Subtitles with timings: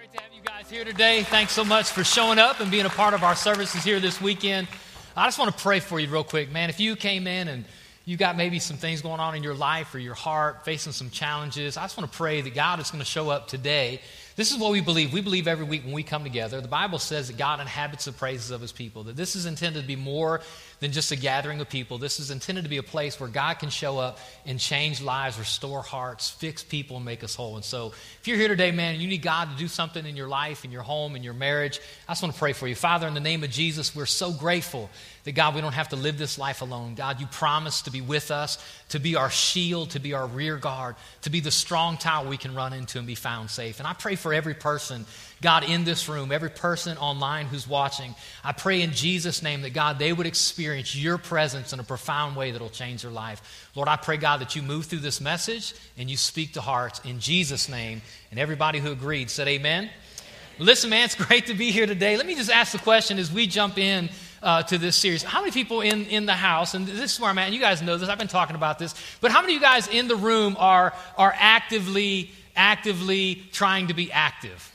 [0.00, 1.24] Great to have you guys here today.
[1.24, 4.18] Thanks so much for showing up and being a part of our services here this
[4.18, 4.66] weekend.
[5.14, 6.70] I just want to pray for you real quick, man.
[6.70, 7.66] If you came in and
[8.06, 11.10] you got maybe some things going on in your life or your heart, facing some
[11.10, 14.00] challenges, I just want to pray that God is going to show up today.
[14.40, 15.12] This is what we believe.
[15.12, 18.12] We believe every week when we come together, the Bible says that God inhabits the
[18.12, 20.40] praises of his people, that this is intended to be more
[20.80, 21.98] than just a gathering of people.
[21.98, 25.38] This is intended to be a place where God can show up and change lives,
[25.38, 27.56] restore hearts, fix people, and make us whole.
[27.56, 30.16] And so, if you're here today, man, and you need God to do something in
[30.16, 32.74] your life, in your home, in your marriage, I just want to pray for you.
[32.74, 34.88] Father, in the name of Jesus, we're so grateful
[35.24, 36.94] that God, we don't have to live this life alone.
[36.94, 38.56] God, you promised to be with us,
[38.88, 42.38] to be our shield, to be our rear guard, to be the strong tower we
[42.38, 43.80] can run into and be found safe.
[43.80, 45.06] And I pray for every person
[45.42, 49.72] God, in this room, every person online who's watching, I pray in Jesus' name that,
[49.72, 53.70] God, they would experience your presence in a profound way that will change their life.
[53.74, 57.00] Lord, I pray, God, that you move through this message and you speak to hearts
[57.04, 58.02] in Jesus' name.
[58.30, 59.88] And everybody who agreed said, Amen.
[60.58, 62.18] Listen, man, it's great to be here today.
[62.18, 64.10] Let me just ask the question as we jump in
[64.42, 65.22] uh, to this series.
[65.22, 67.80] How many people in, in the house, and this is where I'm at, you guys
[67.80, 70.16] know this, I've been talking about this, but how many of you guys in the
[70.16, 74.72] room are, are actively, actively trying to be active?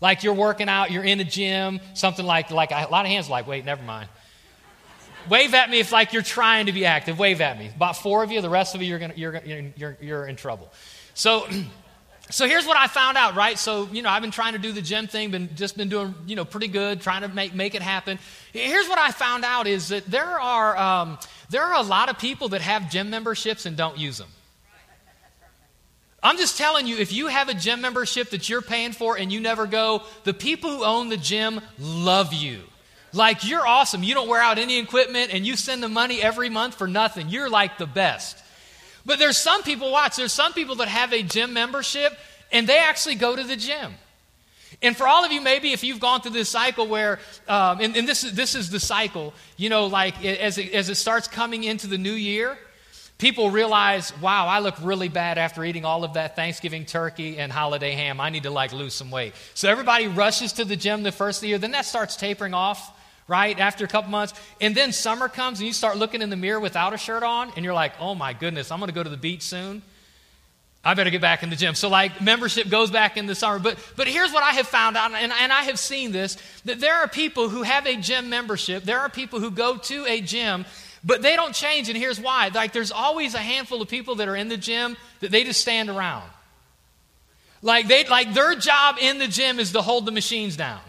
[0.00, 3.30] Like you're working out, you're in a gym, something like, like a lot of hands
[3.30, 4.08] like, wait, never mind.
[5.28, 7.18] Wave at me if like you're trying to be active.
[7.18, 7.70] Wave at me.
[7.74, 9.40] About four of you, the rest of you, you're, gonna, you're,
[9.76, 10.72] you're, you're in trouble.
[11.14, 11.48] So,
[12.30, 13.58] so here's what I found out, right?
[13.58, 16.14] So, you know, I've been trying to do the gym thing, been just been doing,
[16.26, 18.18] you know, pretty good, trying to make, make it happen.
[18.52, 21.18] Here's what I found out is that there are, um,
[21.50, 24.28] there are a lot of people that have gym memberships and don't use them.
[26.26, 29.32] I'm just telling you, if you have a gym membership that you're paying for and
[29.32, 32.62] you never go, the people who own the gym love you.
[33.12, 34.02] Like, you're awesome.
[34.02, 37.28] You don't wear out any equipment and you send the money every month for nothing.
[37.28, 38.42] You're like the best.
[39.06, 42.12] But there's some people, watch, there's some people that have a gym membership
[42.50, 43.94] and they actually go to the gym.
[44.82, 47.96] And for all of you, maybe if you've gone through this cycle where, um, and,
[47.96, 51.28] and, this, is, this is the cycle, you know, like as it, as it starts
[51.28, 52.58] coming into the new year,
[53.18, 57.50] People realize, wow, I look really bad after eating all of that Thanksgiving turkey and
[57.50, 58.20] holiday ham.
[58.20, 59.32] I need to like lose some weight.
[59.54, 61.58] So everybody rushes to the gym the first of the year.
[61.58, 62.94] Then that starts tapering off,
[63.26, 63.58] right?
[63.58, 64.34] After a couple months.
[64.60, 67.50] And then summer comes and you start looking in the mirror without a shirt on
[67.56, 69.80] and you're like, oh my goodness, I'm going to go to the beach soon.
[70.84, 71.74] I better get back in the gym.
[71.74, 73.58] So, like, membership goes back in the summer.
[73.58, 76.78] But, but here's what I have found out, and, and I have seen this that
[76.78, 78.84] there are people who have a gym membership.
[78.84, 80.64] There are people who go to a gym
[81.06, 82.50] but they don't change, and here's why.
[82.52, 85.60] Like, there's always a handful of people that are in the gym that they just
[85.60, 86.28] stand around.
[87.62, 90.80] Like, they, like their job in the gym is to hold the machines down.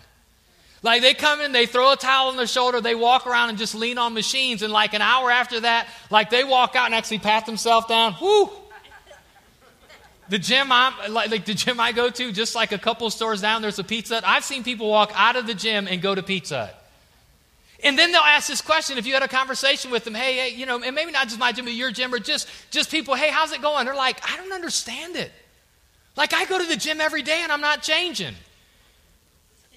[0.82, 3.60] Like, they come in, they throw a towel on their shoulder, they walk around and
[3.60, 6.96] just lean on machines, and like an hour after that, like they walk out and
[6.96, 8.16] actually pat themselves down.
[8.20, 8.50] Whoo!
[10.30, 13.40] The gym I'm like, like the gym I go to, just like a couple stores
[13.40, 14.22] down, there's a pizza.
[14.26, 16.74] I've seen people walk out of the gym and go to Pizza
[17.84, 20.56] and then they'll ask this question if you had a conversation with them, hey, hey,
[20.56, 23.14] you know, and maybe not just my gym, but your gym, or just, just people,
[23.16, 23.86] hey, how's it going?
[23.86, 25.32] They're like, I don't understand it.
[26.16, 28.34] Like, I go to the gym every day and I'm not changing.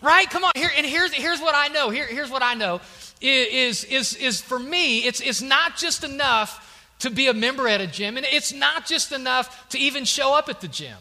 [0.01, 0.29] Right?
[0.31, 0.53] Come on.
[0.55, 1.91] Here, and here's, here's what I know.
[1.91, 2.81] Here, here's what I know
[3.21, 6.67] is, is, is for me, it's, it's not just enough
[7.01, 10.35] to be a member at a gym, and it's not just enough to even show
[10.35, 10.97] up at the gym.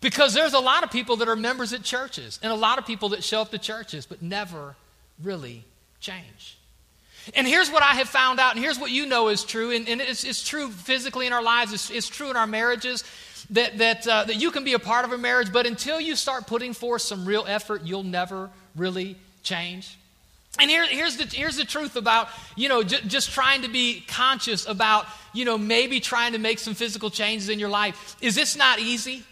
[0.00, 2.86] Because there's a lot of people that are members at churches, and a lot of
[2.86, 4.76] people that show up to churches, but never
[5.22, 5.64] really
[6.00, 6.58] change.
[7.34, 9.88] And here's what I have found out, and here's what you know is true, and,
[9.88, 13.04] and it's, it's, true physically in our lives, it's, it's true in our marriages,
[13.50, 16.16] that, that, uh, that you can be a part of a marriage, but until you
[16.16, 19.98] start putting forth some real effort, you'll never really change.
[20.58, 24.02] And here, here's, the, here's the truth about, you know, j- just trying to be
[24.08, 28.16] conscious about, you know, maybe trying to make some physical changes in your life.
[28.20, 29.22] Is this not easy?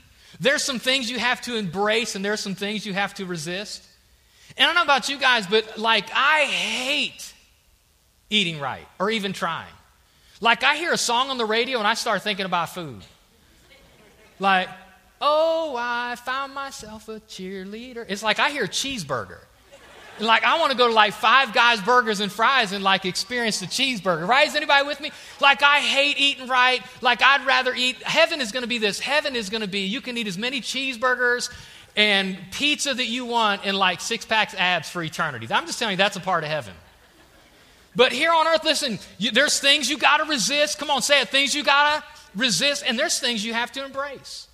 [0.41, 3.85] There's some things you have to embrace, and there's some things you have to resist.
[4.59, 7.33] And I don't know about you guys, but like I hate
[8.29, 9.73] eating right or even trying.
[10.41, 13.03] Like I hear a song on the radio and I start thinking about food.
[14.41, 14.69] Like,
[15.21, 18.05] oh, I found myself a cheerleader.
[18.09, 19.39] It's like I hear cheeseburger.
[20.21, 23.61] Like I want to go to like Five Guys Burgers and Fries and like experience
[23.61, 24.27] the cheeseburger.
[24.27, 24.49] Right?
[24.49, 25.13] Is anybody with me?
[25.41, 26.83] Like I hate eating right.
[27.01, 28.03] Like I'd rather eat.
[28.03, 28.99] Heaven is going to be this.
[28.99, 29.81] Heaven is going to be.
[29.81, 31.51] You can eat as many cheeseburgers
[31.99, 35.49] and pizza that you want and like six packs abs for eternity.
[35.51, 36.73] I'm just telling you, that's a part of heaven.
[37.97, 40.79] But here on earth, listen, you, there's things you got to resist.
[40.79, 41.29] Come on, say it.
[41.29, 42.05] Things you got to
[42.37, 44.47] resist, and there's things you have to embrace.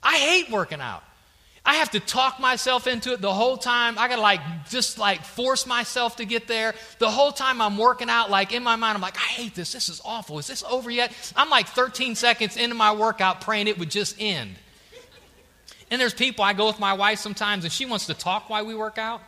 [0.00, 1.02] I hate working out.
[1.66, 3.98] I have to talk myself into it the whole time.
[3.98, 6.72] I got to like just like force myself to get there.
[7.00, 9.72] The whole time I'm working out, like in my mind, I'm like, I hate this.
[9.72, 10.38] This is awful.
[10.38, 11.12] Is this over yet?
[11.34, 14.54] I'm like 13 seconds into my workout praying it would just end.
[15.92, 18.64] And there's people, I go with my wife sometimes, and she wants to talk while
[18.64, 19.20] we work out.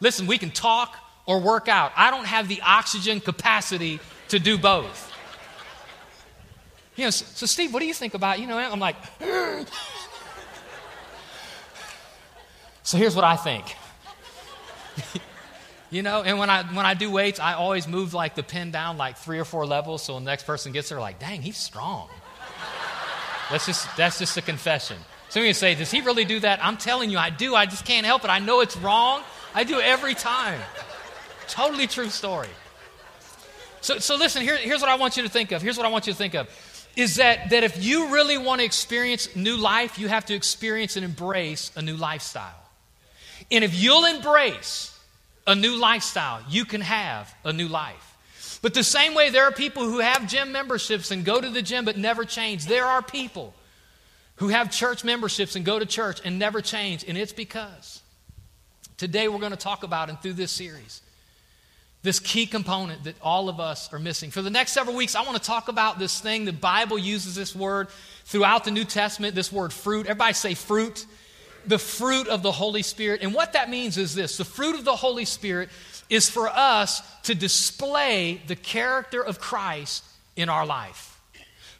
[0.00, 0.96] Listen, we can talk
[1.26, 1.92] or work out.
[1.94, 4.00] I don't have the oxygen capacity
[4.30, 5.12] to do both.
[6.96, 8.96] You know, so, so Steve, what do you think about, you know, I'm like,
[12.82, 13.76] so here's what I think.
[15.92, 18.72] you know, and when I when I do weights, I always move like the pin
[18.72, 21.58] down like three or four levels so the next person gets there like, dang, he's
[21.58, 22.08] strong.
[23.52, 24.96] that's just that's just a confession.
[25.28, 26.64] Some of you say, Does he really do that?
[26.64, 27.54] I'm telling you, I do.
[27.54, 28.30] I just can't help it.
[28.30, 29.22] I know it's wrong.
[29.54, 30.60] I do every time.
[31.48, 32.48] Totally true story.
[33.80, 35.62] So, so listen, here, here's what I want you to think of.
[35.62, 36.48] Here's what I want you to think of
[36.96, 40.96] is that, that if you really want to experience new life, you have to experience
[40.96, 42.62] and embrace a new lifestyle.
[43.50, 44.98] And if you'll embrace
[45.46, 48.58] a new lifestyle, you can have a new life.
[48.62, 51.60] But the same way there are people who have gym memberships and go to the
[51.60, 53.54] gym but never change, there are people
[54.36, 57.04] who have church memberships and go to church and never change.
[57.06, 58.02] And it's because
[58.96, 61.02] today we're going to talk about, and through this series,
[62.02, 64.30] this key component that all of us are missing.
[64.30, 66.44] For the next several weeks, I want to talk about this thing.
[66.44, 67.88] The Bible uses this word
[68.24, 70.06] throughout the New Testament, this word fruit.
[70.06, 71.06] Everybody say fruit.
[71.66, 73.22] The fruit of the Holy Spirit.
[73.22, 75.68] And what that means is this the fruit of the Holy Spirit
[76.08, 80.04] is for us to display the character of Christ
[80.36, 81.15] in our life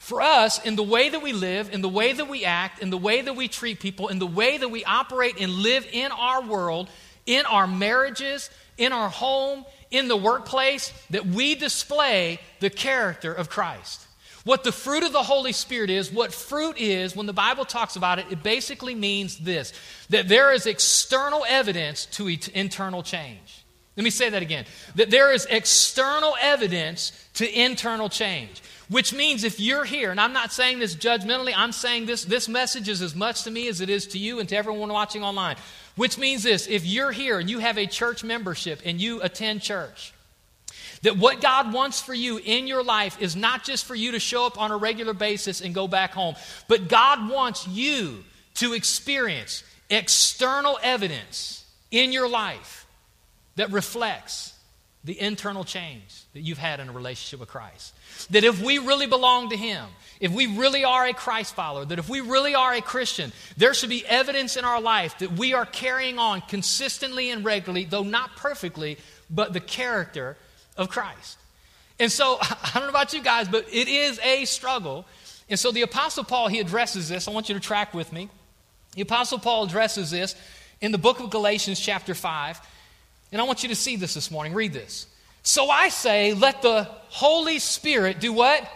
[0.07, 2.91] for us, in the way that we live, in the way that we act, in
[2.91, 6.13] the way that we treat people, in the way that we operate and live in
[6.13, 6.89] our world,
[7.27, 8.49] in our marriages,
[8.79, 14.07] in our home, in the workplace, that we display the character of Christ.
[14.45, 17.97] What the fruit of the Holy Spirit is, what fruit is, when the Bible talks
[17.97, 19.73] about it, it basically means this
[20.11, 23.65] that there is external evidence to internal change.
[23.97, 24.67] Let me say that again.
[24.95, 28.63] That there is external evidence to internal change.
[28.89, 32.49] Which means if you're here, and I'm not saying this judgmentally, I'm saying this, this
[32.49, 35.25] message is as much to me as it is to you and to everyone watching
[35.25, 35.57] online.
[35.97, 39.63] Which means this if you're here and you have a church membership and you attend
[39.63, 40.13] church,
[41.03, 44.21] that what God wants for you in your life is not just for you to
[44.21, 46.37] show up on a regular basis and go back home,
[46.69, 48.25] but God wants you
[48.55, 52.87] to experience external evidence in your life
[53.57, 54.55] that reflects
[55.05, 57.95] the internal change that you've had in a relationship with Christ.
[58.31, 59.87] That if we really belong to Him,
[60.21, 63.75] if we really are a Christ follower, that if we really are a Christian, there
[63.75, 68.03] should be evidence in our life that we are carrying on consistently and regularly, though
[68.03, 68.99] not perfectly,
[69.29, 70.37] but the character
[70.77, 71.39] of Christ.
[71.99, 75.07] And so, I don't know about you guys, but it is a struggle.
[75.49, 77.29] And so, the Apostle Paul, he addresses this.
[77.29, 78.29] I want you to track with me.
[78.95, 80.35] The Apostle Paul addresses this
[80.81, 82.61] in the book of Galatians, chapter 5.
[83.33, 84.55] And I want you to see this this morning.
[84.55, 85.07] Read this.
[85.47, 88.69] So I say, let the Holy Spirit do what?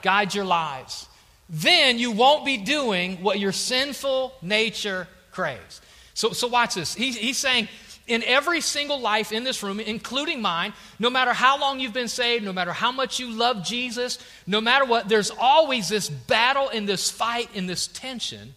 [0.00, 1.06] Guide your lives.
[1.50, 5.82] Then you won't be doing what your sinful nature craves.
[6.14, 6.94] So, so watch this.
[6.94, 7.68] He, he's saying,
[8.06, 12.08] in every single life in this room, including mine, no matter how long you've been
[12.08, 16.70] saved, no matter how much you love Jesus, no matter what, there's always this battle
[16.70, 18.54] and this fight and this tension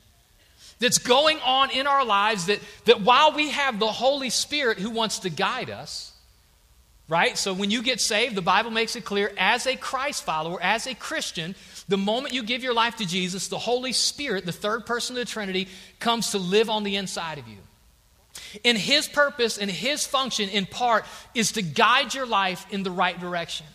[0.79, 4.91] that's going on in our lives that, that while we have the Holy Spirit who
[4.91, 6.08] wants to guide us,
[7.09, 7.37] right?
[7.37, 10.87] So when you get saved, the Bible makes it clear as a Christ follower, as
[10.87, 11.55] a Christian,
[11.87, 15.25] the moment you give your life to Jesus, the Holy Spirit, the third person of
[15.25, 15.67] the Trinity,
[15.99, 17.57] comes to live on the inside of you.
[18.63, 21.03] And his purpose and his function, in part,
[21.33, 23.65] is to guide your life in the right direction.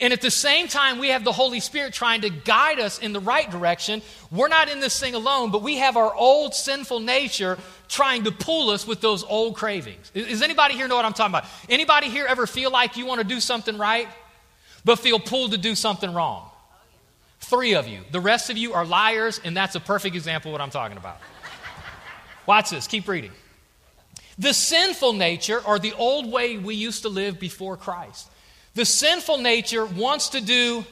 [0.00, 3.12] And at the same time, we have the Holy Spirit trying to guide us in
[3.12, 4.02] the right direction.
[4.30, 7.58] We're not in this thing alone, but we have our old sinful nature
[7.88, 10.10] trying to pull us with those old cravings.
[10.10, 11.46] Does anybody here know what I'm talking about?
[11.68, 14.08] Anybody here ever feel like you want to do something right,
[14.84, 16.50] but feel pulled to do something wrong?
[17.40, 18.00] Three of you.
[18.10, 20.96] The rest of you are liars, and that's a perfect example of what I'm talking
[20.96, 21.18] about.
[22.46, 23.32] Watch this, keep reading.
[24.38, 28.28] The sinful nature, or the old way we used to live before Christ,
[28.74, 30.84] the sinful nature wants to do,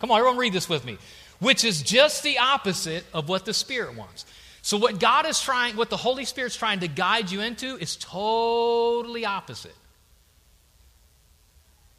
[0.00, 0.98] come on, everyone read this with me,
[1.38, 4.26] which is just the opposite of what the Spirit wants.
[4.62, 7.96] So, what God is trying, what the Holy Spirit's trying to guide you into is
[7.96, 9.74] totally opposite.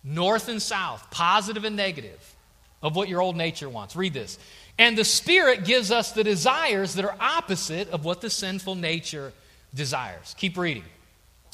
[0.03, 2.35] North and south, positive and negative
[2.81, 3.95] of what your old nature wants.
[3.95, 4.37] Read this.
[4.77, 9.31] And the Spirit gives us the desires that are opposite of what the sinful nature
[9.73, 10.35] desires.
[10.37, 10.83] Keep reading.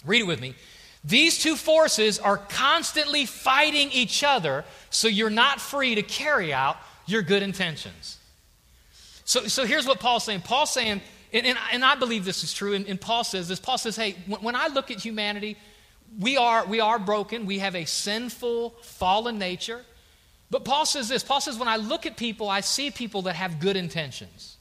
[0.06, 0.56] Read it with me.
[1.04, 6.78] These two forces are constantly fighting each other, so you're not free to carry out
[7.08, 8.18] your good intentions.
[9.26, 10.42] So, so here's what Paul's saying.
[10.42, 11.02] Paul's saying,
[11.34, 13.60] and, and, and I believe this is true, and, and, Paul says this.
[13.60, 15.58] Paul says, hey, when, when I look at humanity,
[16.20, 17.46] we are, we are broken.
[17.46, 19.82] We have a sinful, fallen nature.
[20.50, 23.36] But Paul says this Paul says, when I look at people, I see people that
[23.36, 24.58] have good intentions.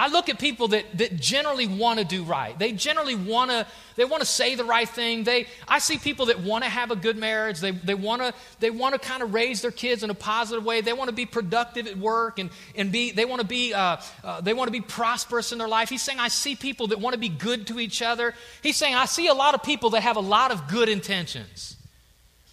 [0.00, 2.58] I look at people that, that generally want to do right.
[2.58, 3.66] They generally want to
[3.96, 5.24] they want to say the right thing.
[5.24, 7.60] They I see people that want to have a good marriage.
[7.60, 10.64] They, they want to they want to kind of raise their kids in a positive
[10.64, 10.80] way.
[10.80, 13.98] They want to be productive at work and, and be they want to be uh,
[14.24, 15.90] uh, they want to be prosperous in their life.
[15.90, 18.32] He's saying I see people that want to be good to each other.
[18.62, 21.76] He's saying I see a lot of people that have a lot of good intentions.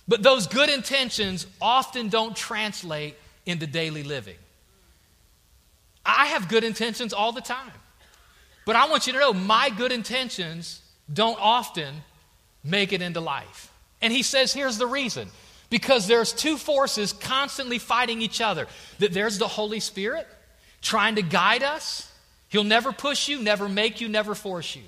[0.05, 4.35] But those good intentions often don't translate into daily living.
[6.07, 7.71] I have good intentions all the time.
[8.65, 11.95] But I want you to know my good intentions don't often
[12.63, 13.71] make it into life.
[14.01, 15.29] And he says here's the reason
[15.69, 18.67] because there's two forces constantly fighting each other.
[18.99, 20.27] That there's the Holy Spirit
[20.81, 22.11] trying to guide us.
[22.49, 24.83] He'll never push you, never make you, never force you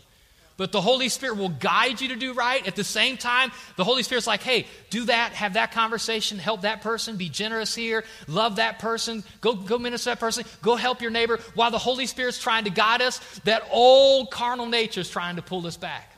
[0.60, 2.68] but the Holy Spirit will guide you to do right.
[2.68, 6.62] At the same time, the Holy Spirit's like, hey, do that, have that conversation, help
[6.62, 11.02] that person, be generous here, love that person, go, go minister that person, go help
[11.02, 11.40] your neighbor.
[11.56, 15.42] While the Holy Spirit's trying to guide us, that old carnal nature is trying to
[15.42, 16.12] pull us back.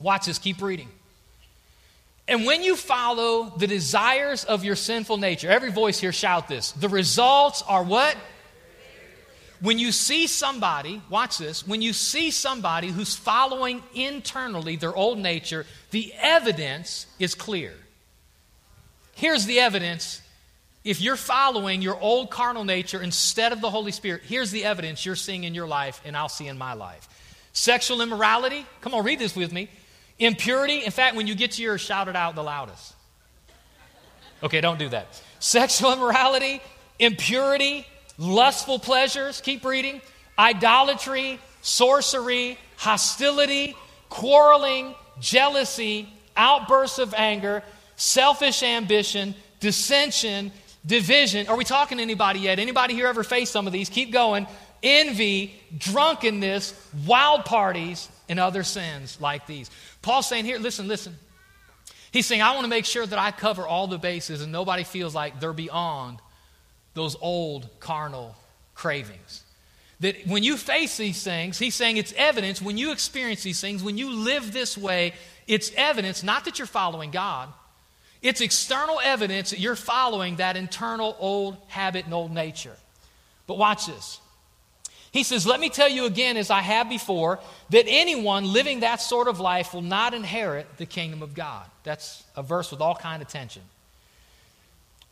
[0.00, 0.88] Watch this, keep reading.
[2.26, 6.72] And when you follow the desires of your sinful nature, every voice here shout this.
[6.72, 8.16] The results are what?
[9.60, 15.18] When you see somebody, watch this, when you see somebody who's following internally their old
[15.18, 17.72] nature, the evidence is clear.
[19.14, 20.20] Here's the evidence.
[20.84, 25.06] If you're following your old carnal nature instead of the Holy Spirit, here's the evidence
[25.06, 27.08] you're seeing in your life and I'll see in my life.
[27.52, 29.70] Sexual immorality, come on, read this with me.
[30.18, 32.94] Impurity, in fact, when you get to yours, shout it out the loudest.
[34.42, 35.20] Okay, don't do that.
[35.40, 36.60] Sexual immorality,
[36.98, 37.86] impurity,
[38.18, 40.00] lustful pleasures, keep reading,
[40.38, 43.76] idolatry, sorcery, hostility,
[44.08, 47.62] quarreling, jealousy, outbursts of anger,
[47.96, 50.52] selfish ambition, dissension,
[50.84, 51.48] division.
[51.48, 52.58] Are we talking to anybody yet?
[52.58, 53.88] Anybody here ever faced some of these?
[53.88, 54.46] Keep going.
[54.82, 56.74] Envy, drunkenness,
[57.06, 59.70] wild parties, and other sins like these.
[60.02, 61.16] Paul's saying here, listen, listen.
[62.12, 64.84] He's saying, I want to make sure that I cover all the bases and nobody
[64.84, 66.18] feels like they're beyond
[66.96, 68.34] those old carnal
[68.74, 69.44] cravings.
[70.00, 73.82] That when you face these things, he's saying it's evidence when you experience these things,
[73.82, 75.12] when you live this way,
[75.46, 77.48] it's evidence not that you're following God,
[78.20, 82.76] it's external evidence that you're following that internal old habit and old nature.
[83.46, 84.20] But watch this.
[85.12, 87.38] He says, Let me tell you again, as I have before,
[87.70, 91.66] that anyone living that sort of life will not inherit the kingdom of God.
[91.84, 93.62] That's a verse with all kind of tension.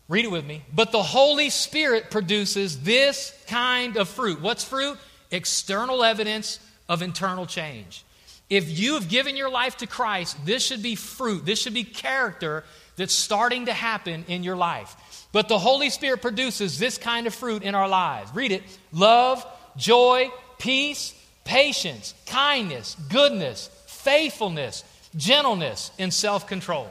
[0.09, 0.63] Read it with me.
[0.73, 4.41] But the Holy Spirit produces this kind of fruit.
[4.41, 4.99] What's fruit?
[5.31, 8.05] External evidence of internal change.
[8.51, 11.47] If you have given your life to Christ, this should be fruit.
[11.47, 12.65] This should be character
[12.97, 14.95] that's starting to happen in your life.
[15.33, 18.31] But the Holy Spirit produces this kind of fruit in our lives.
[18.35, 19.45] Read it love,
[19.77, 24.85] joy, peace, patience, kindness, goodness, faithfulness,
[25.17, 26.89] gentleness, and self control.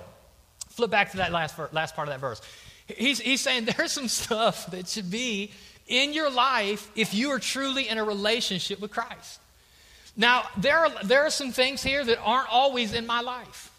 [0.69, 2.41] Flip back to that last, last part of that verse.
[2.87, 5.51] He's, he's saying there's some stuff that should be
[5.87, 9.39] in your life if you are truly in a relationship with Christ.
[10.15, 13.71] Now, there are, there are some things here that aren't always in my life.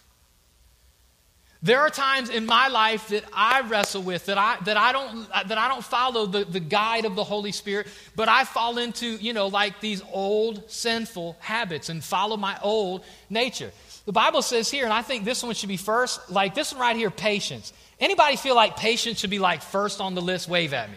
[1.63, 5.27] There are times in my life that I wrestle with, that I, that I, don't,
[5.31, 9.07] that I don't follow the, the guide of the Holy Spirit, but I fall into,
[9.07, 13.73] you know, like these old sinful habits and follow my old nature.
[14.05, 16.83] The Bible says here, and I think this one should be first, like this one
[16.83, 17.73] right here, patience.
[18.01, 20.49] Anybody feel like patience should be like first on the list?
[20.49, 20.97] Wave at me.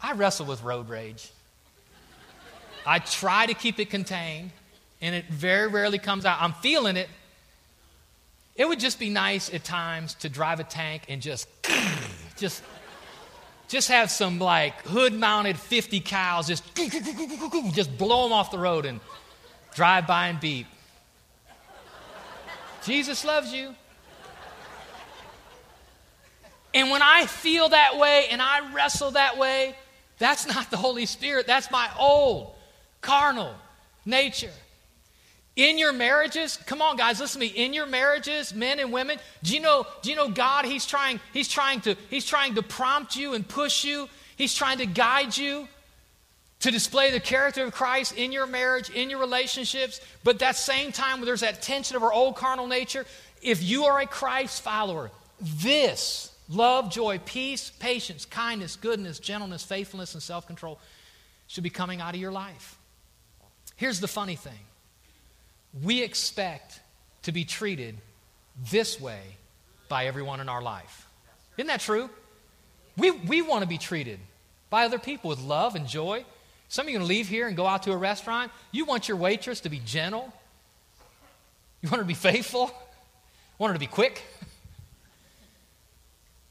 [0.00, 1.32] I wrestle with road rage.
[2.86, 4.52] I try to keep it contained,
[5.00, 6.38] and it very rarely comes out.
[6.40, 7.08] I'm feeling it.
[8.54, 11.48] It would just be nice at times to drive a tank and just,
[12.36, 12.62] just
[13.68, 16.64] just have some like hood mounted 50 cals, just,
[17.74, 19.00] just blow them off the road and
[19.74, 20.66] drive by and beep.
[22.84, 23.74] Jesus loves you.
[26.72, 29.74] And when I feel that way and I wrestle that way,
[30.18, 31.46] that's not the Holy Spirit.
[31.46, 32.54] That's my old
[33.00, 33.54] carnal
[34.04, 34.52] nature.
[35.56, 37.52] In your marriages, come on, guys, listen to me.
[37.52, 40.66] In your marriages, men and women, do you know, do you know God?
[40.66, 44.06] He's trying, he's trying to, he's trying to prompt you and push you.
[44.36, 45.66] He's trying to guide you
[46.60, 50.02] to display the character of Christ in your marriage, in your relationships.
[50.24, 53.06] But that same time, there's that tension of our old carnal nature,
[53.40, 55.10] if you are a Christ follower,
[55.40, 60.78] this love, joy, peace, patience, kindness, goodness, gentleness, faithfulness, and self control
[61.46, 62.76] should be coming out of your life.
[63.76, 64.65] Here's the funny thing
[65.82, 66.80] we expect
[67.22, 67.96] to be treated
[68.70, 69.20] this way
[69.88, 71.06] by everyone in our life.
[71.56, 72.10] Isn't that true?
[72.96, 74.18] We, we want to be treated
[74.70, 76.24] by other people with love and joy.
[76.68, 78.50] Some of you are going to leave here and go out to a restaurant.
[78.72, 80.32] You want your waitress to be gentle.
[81.82, 82.66] You want her to be faithful.
[82.66, 84.22] You want her to be quick.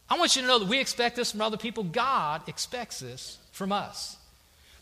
[0.10, 1.84] I want you to know that we expect this from other people.
[1.84, 4.18] God expects this from us.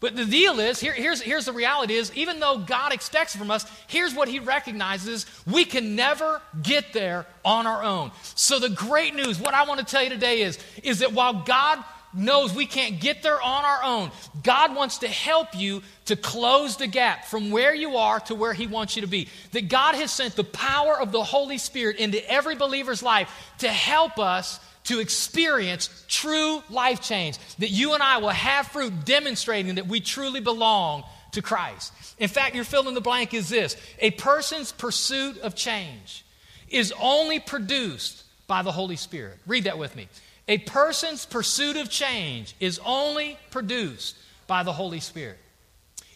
[0.03, 3.49] But the deal is, here, here's, here's the reality is, even though God expects from
[3.49, 5.25] us, here's what he recognizes.
[5.49, 8.11] We can never get there on our own.
[8.35, 11.45] So the great news, what I want to tell you today is, is that while
[11.45, 11.81] God
[12.13, 14.11] knows we can't get there on our own,
[14.43, 18.53] God wants to help you to close the gap from where you are to where
[18.53, 19.29] he wants you to be.
[19.53, 23.69] That God has sent the power of the Holy Spirit into every believer's life to
[23.69, 29.75] help us to experience true life change, that you and I will have fruit demonstrating
[29.75, 31.93] that we truly belong to Christ.
[32.17, 36.25] In fact, your fill in the blank is this a person's pursuit of change
[36.67, 39.39] is only produced by the Holy Spirit.
[39.47, 40.07] Read that with me.
[40.47, 45.37] A person's pursuit of change is only produced by the Holy Spirit.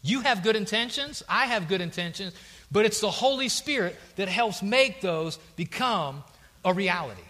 [0.01, 2.33] You have good intentions, I have good intentions,
[2.71, 6.23] but it's the Holy Spirit that helps make those become
[6.65, 7.21] a reality.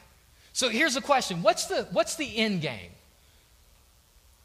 [0.58, 2.90] So here's the question what's the, what's the end game?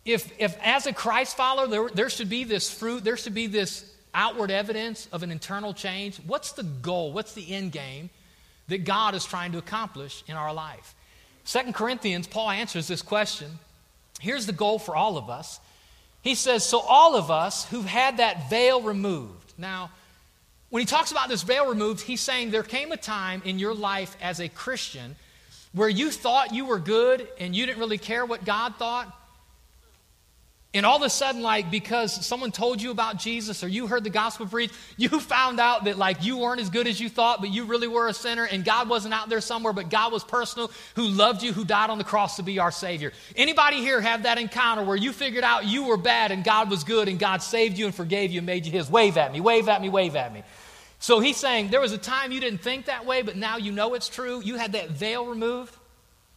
[0.04, 3.47] If, if as a Christ follower, there, there should be this fruit, there should be
[3.47, 7.14] this outward evidence of an internal change, what's the goal?
[7.14, 8.11] What's the end game
[8.69, 10.95] that God is trying to accomplish in our life?
[11.45, 13.50] Second Corinthians, Paul answers this question.
[14.21, 15.61] Here's the goal for all of us.
[16.21, 19.54] He says, So all of us who've had that veil removed.
[19.57, 19.90] Now,
[20.69, 23.75] when he talks about this veil removed, he's saying there came a time in your
[23.75, 25.16] life as a Christian
[25.73, 29.19] where you thought you were good and you didn't really care what God thought.
[30.75, 34.05] And all of a sudden, like, because someone told you about Jesus or you heard
[34.05, 37.41] the gospel preached, you found out that, like, you weren't as good as you thought,
[37.41, 40.25] but you really were a sinner, and God wasn't out there somewhere, but God was
[40.25, 43.12] personal, who loved you, who died on the cross to be our Savior.
[43.37, 46.85] Anybody here have that encounter where you figured out you were bad and God was
[46.85, 48.91] good, and God saved you and forgave you and made you His?
[48.91, 50.43] Wave at me, wave at me, wave at me.
[51.02, 53.73] So he's saying there was a time you didn't think that way, but now you
[53.73, 54.41] know it's true.
[54.41, 55.76] You had that veil removed.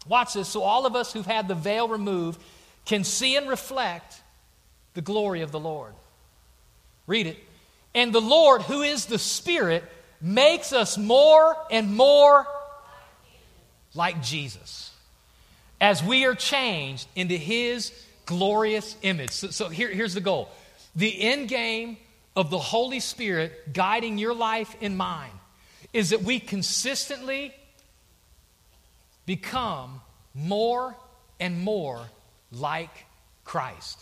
[0.07, 0.49] Watch this.
[0.49, 2.41] So, all of us who've had the veil removed
[2.83, 4.19] can see and reflect
[4.95, 5.93] the glory of the Lord.
[7.05, 7.37] Read it.
[7.93, 9.83] And the Lord, who is the Spirit,
[10.19, 12.47] makes us more and more
[13.93, 14.89] like Jesus
[15.79, 17.91] as we are changed into His
[18.25, 19.29] glorious image.
[19.29, 20.49] So, so here, here's the goal
[20.95, 21.97] the end game
[22.35, 25.31] of the Holy Spirit guiding your life and mine
[25.93, 27.53] is that we consistently
[29.25, 30.01] become
[30.33, 30.95] more
[31.39, 32.01] and more
[32.51, 33.05] like
[33.43, 34.01] Christ.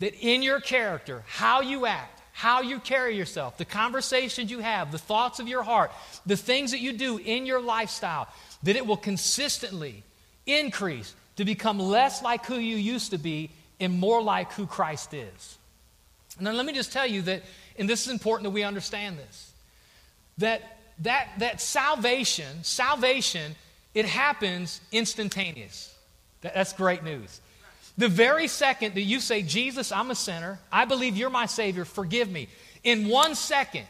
[0.00, 4.92] That in your character, how you act, how you carry yourself, the conversations you have,
[4.92, 5.90] the thoughts of your heart,
[6.24, 8.28] the things that you do in your lifestyle,
[8.62, 10.04] that it will consistently
[10.46, 15.14] increase to become less like who you used to be and more like who Christ
[15.14, 15.57] is.
[16.40, 17.42] Now, let me just tell you that,
[17.78, 19.52] and this is important that we understand this,
[20.38, 23.54] that that, that salvation, salvation,
[23.94, 25.94] it happens instantaneous.
[26.40, 27.40] That, that's great news.
[27.96, 31.84] The very second that you say, Jesus, I'm a sinner, I believe you're my Savior,
[31.84, 32.48] forgive me,
[32.84, 33.86] in one second,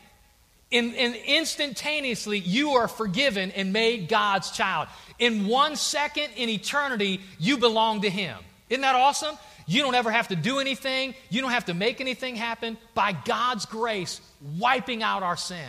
[0.71, 4.89] in, in, instantaneously, you are forgiven and made God's child.
[5.19, 8.37] In one second in eternity, you belong to Him.
[8.69, 9.37] Isn't that awesome?
[9.69, 12.79] You don't ever have to do anything, you don't have to make anything happen.
[12.95, 14.19] By God's grace,
[14.59, 15.69] wiping out our sin,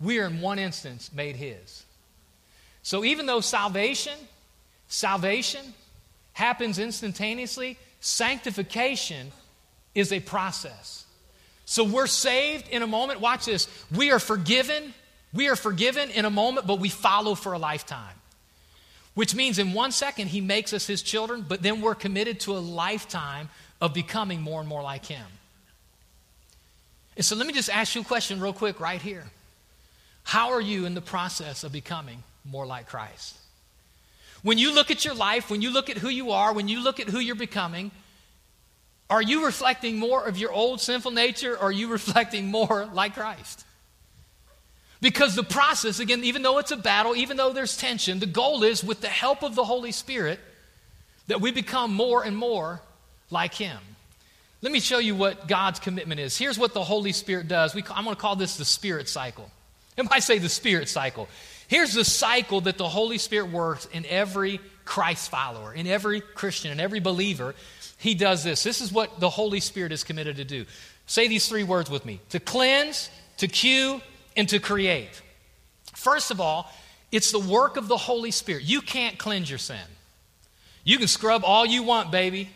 [0.00, 1.84] we are in one instance made His.
[2.84, 4.16] So even though salvation,
[4.86, 5.74] salvation
[6.32, 9.32] happens instantaneously, sanctification
[9.96, 11.04] is a process.
[11.64, 13.20] So we're saved in a moment.
[13.20, 13.66] Watch this.
[13.94, 14.94] We are forgiven.
[15.34, 18.19] We are forgiven in a moment, but we follow for a lifetime.
[19.14, 22.56] Which means in one second, he makes us his children, but then we're committed to
[22.56, 23.48] a lifetime
[23.80, 25.26] of becoming more and more like him.
[27.16, 29.24] And so let me just ask you a question, real quick, right here.
[30.22, 33.36] How are you in the process of becoming more like Christ?
[34.42, 36.82] When you look at your life, when you look at who you are, when you
[36.82, 37.90] look at who you're becoming,
[39.10, 43.14] are you reflecting more of your old sinful nature or are you reflecting more like
[43.14, 43.64] Christ?
[45.00, 48.62] Because the process, again, even though it's a battle, even though there's tension, the goal
[48.62, 50.38] is with the help of the Holy Spirit
[51.26, 52.80] that we become more and more
[53.30, 53.78] like Him.
[54.62, 56.36] Let me show you what God's commitment is.
[56.36, 57.74] Here's what the Holy Spirit does.
[57.74, 59.50] We, I'm going to call this the Spirit cycle.
[59.96, 61.28] And I say the Spirit cycle,
[61.66, 66.72] here's the cycle that the Holy Spirit works in every Christ follower, in every Christian,
[66.72, 67.54] in every believer.
[67.96, 68.62] He does this.
[68.62, 70.66] This is what the Holy Spirit is committed to do.
[71.06, 73.08] Say these three words with me to cleanse,
[73.38, 74.00] to cue,
[74.36, 75.22] and to create.
[75.94, 76.70] First of all,
[77.12, 78.62] It's the work of the Holy Spirit.
[78.62, 79.82] You can't cleanse your sin.
[80.84, 82.48] You can scrub all you want, baby.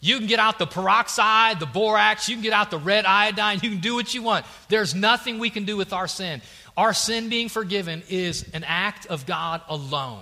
[0.00, 3.60] You can get out the peroxide, the borax, you can get out the red iodine,
[3.62, 4.44] you can do what you want.
[4.68, 6.42] There's nothing we can do with our sin.
[6.76, 10.20] Our sin being forgiven is an act of God alone.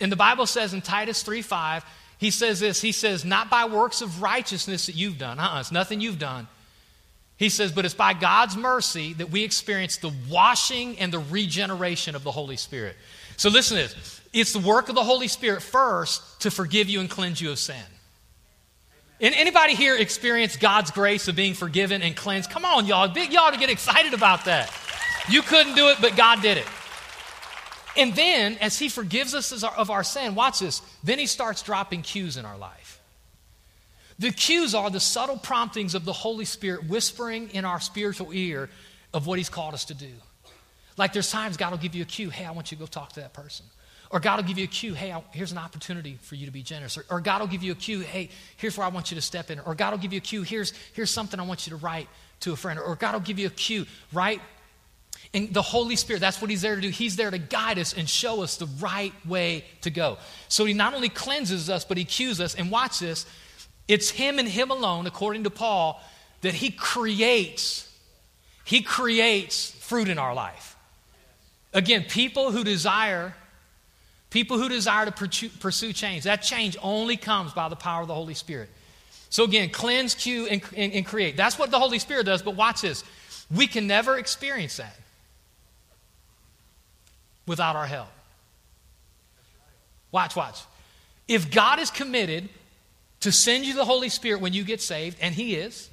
[0.00, 1.84] And the Bible says in Titus 3 5,
[2.18, 5.72] he says this He says, Not by works of righteousness that you've done, uh-uh, it's
[5.72, 6.46] nothing you've done.
[7.40, 12.14] He says, But it's by God's mercy that we experience the washing and the regeneration
[12.14, 12.94] of the Holy Spirit.
[13.38, 17.00] So listen to this it's the work of the Holy Spirit first to forgive you
[17.00, 17.82] and cleanse you of sin.
[19.22, 22.50] And anybody here experience God's grace of being forgiven and cleansed?
[22.50, 23.08] Come on, y'all.
[23.08, 24.70] Big y'all to get excited about that.
[25.30, 26.66] You couldn't do it, but God did it.
[27.96, 32.02] And then, as He forgives us of our sin, watch this, then He starts dropping
[32.02, 32.89] cues in our life.
[34.20, 38.68] The cues are the subtle promptings of the Holy Spirit whispering in our spiritual ear
[39.14, 40.12] of what He's called us to do.
[40.98, 42.86] Like there's times God will give you a cue, hey, I want you to go
[42.86, 43.64] talk to that person.
[44.10, 46.62] Or God will give you a cue, hey, here's an opportunity for you to be
[46.62, 46.98] generous.
[46.98, 48.28] Or, or, God will give you a cue, hey,
[48.58, 49.58] here's where I want you to step in.
[49.60, 52.08] Or God will give you a cue, here's, here's something I want you to write
[52.40, 52.78] to a friend.
[52.78, 54.42] Or God will give you a cue, right?
[55.32, 56.90] And the Holy Spirit, that's what He's there to do.
[56.90, 60.18] He's there to guide us and show us the right way to go.
[60.48, 62.54] So He not only cleanses us, but He cues us.
[62.54, 63.24] And watch this
[63.90, 66.00] it's Him and Him alone, according to Paul,
[66.40, 67.86] that He creates.
[68.64, 70.76] He creates fruit in our life.
[71.72, 73.34] Again, people who desire
[74.30, 78.14] People who desire to pursue change, that change only comes by the power of the
[78.14, 78.70] Holy Spirit.
[79.28, 81.36] So, again, cleanse, cue, and, and, and, create.
[81.36, 83.04] That's what the Holy Spirit does, but watch this.
[83.50, 84.96] We can never experience that
[87.46, 88.08] without our help.
[90.12, 90.60] Watch, watch.
[91.26, 92.48] If God is committed
[93.20, 95.90] to send you the Holy Spirit when you get saved, and He is,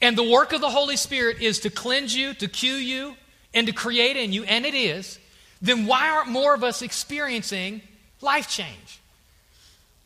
[0.00, 3.14] and the work of the Holy Spirit is to cleanse you, to cue you,
[3.54, 5.18] and to create in you, and it is,
[5.60, 7.80] then why aren't more of us experiencing
[8.20, 9.00] life change?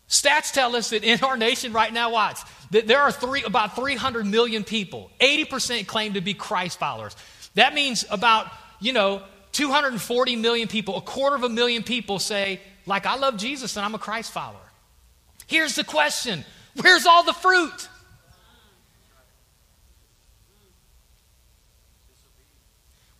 [0.09, 2.39] Stats tell us that in our nation right now, watch,
[2.71, 5.11] that there are three, about 300 million people.
[5.21, 7.17] 80% claim to be Christ followers.
[7.55, 8.49] That means about,
[8.81, 13.37] you know, 240 million people, a quarter of a million people say, like, I love
[13.37, 14.61] Jesus and I'm a Christ follower.
[15.47, 17.89] Here's the question where's all the fruit?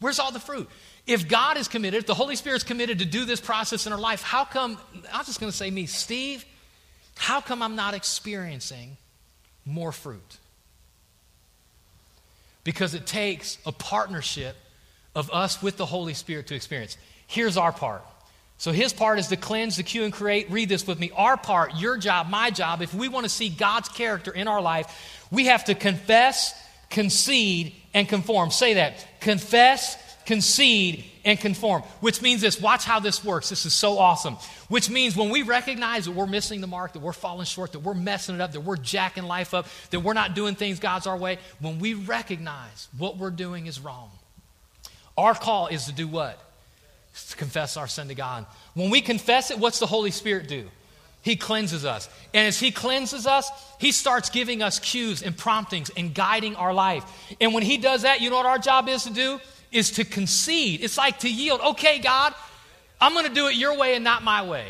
[0.01, 0.69] Where's all the fruit?
[1.07, 3.93] If God is committed, if the Holy Spirit is committed to do this process in
[3.93, 4.79] our life, how come,
[5.13, 6.45] I'm just going to say me, Steve,
[7.17, 8.97] how come I'm not experiencing
[9.65, 10.39] more fruit?
[12.65, 14.57] Because it takes a partnership
[15.15, 16.99] of us with the Holy Spirit to experience.
[17.27, 18.05] Here's our part.
[18.59, 20.51] So his part is to cleanse, to cue, and create.
[20.51, 21.11] Read this with me.
[21.15, 24.63] Our part, your job, my job, if we want to see God's character in our
[24.63, 26.55] life, we have to confess,
[26.89, 28.51] concede, and conform.
[28.51, 29.07] Say that.
[29.21, 31.83] Confess, concede, and conform.
[32.01, 33.51] Which means this watch how this works.
[33.51, 34.37] This is so awesome.
[34.69, 37.81] Which means when we recognize that we're missing the mark, that we're falling short, that
[37.81, 41.07] we're messing it up, that we're jacking life up, that we're not doing things God's
[41.07, 44.11] our way, when we recognize what we're doing is wrong,
[45.19, 46.41] our call is to do what?
[47.37, 48.47] Confess our sin to God.
[48.75, 50.69] When we confess it, what's the Holy Spirit do?
[51.23, 52.09] He cleanses us.
[52.33, 53.51] And as He cleanses us,
[53.81, 57.05] He starts giving us cues and promptings and guiding our life.
[57.41, 59.41] And when He does that, you know what our job is to do?
[59.73, 60.83] is to concede.
[60.83, 61.61] It's like to yield.
[61.61, 62.35] Okay, God,
[63.01, 64.67] I'm going to do it your way and not my way.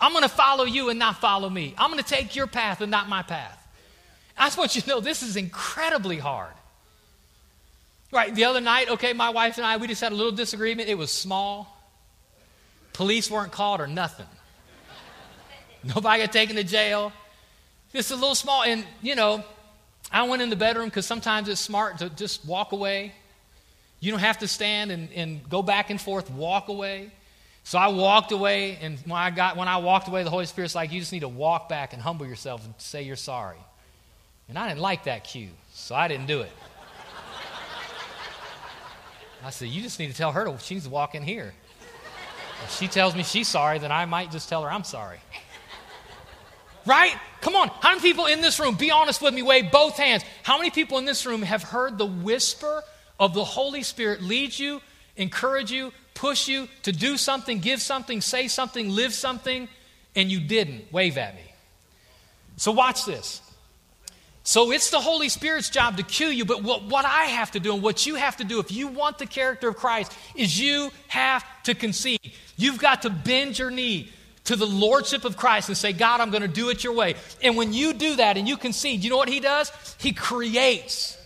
[0.00, 1.74] I'm going to follow you and not follow me.
[1.78, 3.58] I'm going to take your path and not my path.
[4.36, 6.52] I just want you to know this is incredibly hard.
[8.12, 10.88] Right, the other night, okay, my wife and I, we just had a little disagreement.
[10.88, 11.75] It was small.
[12.96, 14.26] Police weren't called or nothing.
[15.84, 17.12] Nobody got taken to jail.
[17.92, 18.62] Just a little small.
[18.62, 19.44] And, you know,
[20.10, 23.12] I went in the bedroom because sometimes it's smart to just walk away.
[24.00, 27.10] You don't have to stand and, and go back and forth, walk away.
[27.64, 30.74] So I walked away, and when I, got, when I walked away, the Holy Spirit's
[30.74, 33.58] like, you just need to walk back and humble yourself and say you're sorry.
[34.48, 36.52] And I didn't like that cue, so I didn't do it.
[39.44, 41.52] I said, you just need to tell her to, she needs to walk in here.
[42.64, 45.18] If she tells me she's sorry, then I might just tell her I'm sorry.
[46.84, 47.14] Right?
[47.40, 47.68] Come on.
[47.68, 50.24] How many people in this room, be honest with me, wave both hands.
[50.42, 52.82] How many people in this room have heard the whisper
[53.18, 54.80] of the Holy Spirit lead you,
[55.16, 59.68] encourage you, push you to do something, give something, say something, live something,
[60.14, 61.42] and you didn't, wave at me.
[62.56, 63.42] So, watch this.
[64.46, 67.60] So, it's the Holy Spirit's job to cue you, but what, what I have to
[67.60, 70.56] do and what you have to do if you want the character of Christ is
[70.56, 72.20] you have to concede.
[72.56, 74.08] You've got to bend your knee
[74.44, 77.16] to the lordship of Christ and say, God, I'm going to do it your way.
[77.42, 79.72] And when you do that and you concede, you know what He does?
[79.98, 81.18] He creates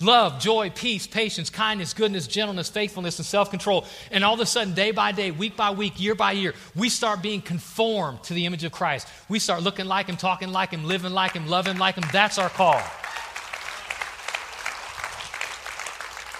[0.00, 3.84] love, joy, peace, patience, kindness, goodness, gentleness, faithfulness, and self control.
[4.10, 6.88] And all of a sudden, day by day, week by week, year by year, we
[6.88, 9.06] start being conformed to the image of Christ.
[9.28, 12.04] We start looking like Him, talking like Him, living like Him, loving like Him.
[12.12, 12.80] That's our call.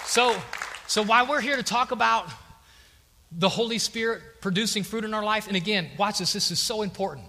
[0.07, 0.37] So,
[0.89, 2.29] so while we're here to talk about
[3.31, 6.83] the Holy Spirit producing fruit in our life, and again, watch this, this is so
[6.83, 7.27] important.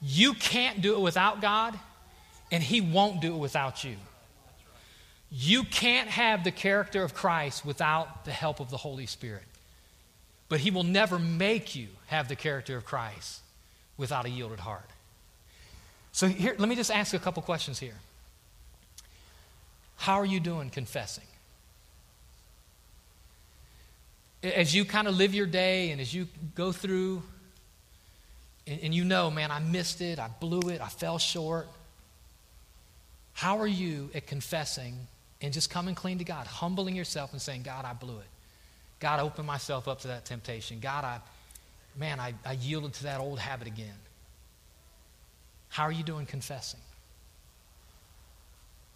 [0.00, 1.78] You can't do it without God,
[2.50, 3.96] and He won't do it without you.
[5.30, 9.42] You can't have the character of Christ without the help of the Holy Spirit.
[10.48, 13.40] But He will never make you have the character of Christ
[13.96, 14.88] without a yielded heart.
[16.12, 17.96] So, here, let me just ask a couple questions here.
[19.96, 21.24] How are you doing confessing?
[24.42, 27.22] As you kind of live your day and as you go through,
[28.66, 31.66] and, and you know, man, I missed it, I blew it, I fell short.
[33.32, 34.96] How are you at confessing
[35.46, 38.26] and just coming clean to God, humbling yourself and saying, God, I blew it.
[38.98, 40.80] God, I opened myself up to that temptation.
[40.80, 41.20] God, I,
[41.96, 43.94] man, I, I yielded to that old habit again.
[45.68, 46.80] How are you doing confessing?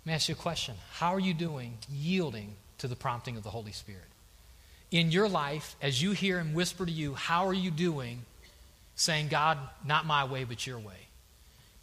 [0.01, 0.75] Let me ask you a question.
[0.95, 4.03] How are you doing yielding to the prompting of the Holy Spirit?
[4.91, 8.23] In your life, as you hear Him whisper to you, how are you doing
[8.97, 11.07] saying, God, not my way, but your way?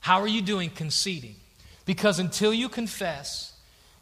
[0.01, 1.37] How are you doing conceding?
[1.85, 3.53] Because until you confess,